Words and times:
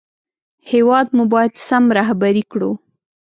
هېواد 0.71 1.07
مو 1.15 1.23
باید 1.33 1.53
سم 1.67 1.83
رهبري 1.97 2.43
کړو 2.51 2.71